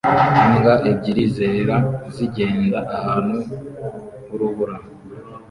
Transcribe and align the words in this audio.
Imbwa 0.43 0.73
ebyiri 0.91 1.25
zera 1.35 1.77
zigenda 2.15 2.79
ahantu 2.97 3.37
h'urubura 4.27 4.75